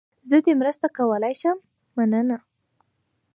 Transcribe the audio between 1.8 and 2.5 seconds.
مننه.